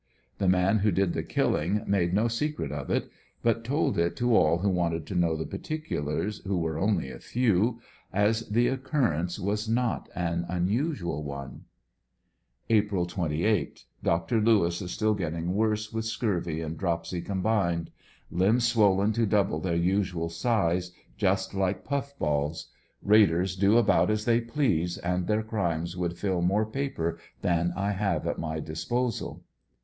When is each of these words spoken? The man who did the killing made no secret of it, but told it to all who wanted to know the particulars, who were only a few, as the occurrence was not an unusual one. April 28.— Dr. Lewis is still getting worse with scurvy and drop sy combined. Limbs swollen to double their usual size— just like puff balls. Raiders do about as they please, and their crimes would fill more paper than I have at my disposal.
The 0.39 0.47
man 0.47 0.79
who 0.79 0.89
did 0.89 1.13
the 1.13 1.21
killing 1.21 1.83
made 1.85 2.11
no 2.11 2.27
secret 2.27 2.71
of 2.71 2.89
it, 2.89 3.07
but 3.43 3.63
told 3.63 3.99
it 3.99 4.15
to 4.15 4.35
all 4.35 4.57
who 4.57 4.69
wanted 4.69 5.05
to 5.05 5.15
know 5.15 5.35
the 5.35 5.45
particulars, 5.45 6.39
who 6.39 6.57
were 6.57 6.79
only 6.79 7.11
a 7.11 7.19
few, 7.19 7.79
as 8.11 8.49
the 8.49 8.67
occurrence 8.67 9.37
was 9.39 9.69
not 9.69 10.09
an 10.15 10.47
unusual 10.49 11.23
one. 11.23 11.65
April 12.71 13.05
28.— 13.05 13.85
Dr. 14.03 14.41
Lewis 14.41 14.81
is 14.81 14.89
still 14.89 15.13
getting 15.13 15.53
worse 15.53 15.93
with 15.93 16.05
scurvy 16.05 16.61
and 16.61 16.79
drop 16.79 17.05
sy 17.05 17.21
combined. 17.21 17.91
Limbs 18.31 18.65
swollen 18.67 19.13
to 19.13 19.27
double 19.27 19.59
their 19.59 19.75
usual 19.75 20.29
size— 20.29 20.93
just 21.15 21.53
like 21.53 21.85
puff 21.85 22.17
balls. 22.17 22.69
Raiders 23.03 23.55
do 23.55 23.77
about 23.77 24.09
as 24.09 24.25
they 24.25 24.41
please, 24.41 24.97
and 24.97 25.27
their 25.27 25.43
crimes 25.43 25.95
would 25.95 26.17
fill 26.17 26.41
more 26.41 26.65
paper 26.65 27.19
than 27.43 27.71
I 27.77 27.91
have 27.91 28.25
at 28.25 28.39
my 28.39 28.59
disposal. 28.59 29.43